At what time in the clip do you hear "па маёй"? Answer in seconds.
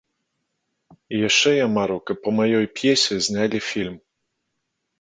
2.25-2.65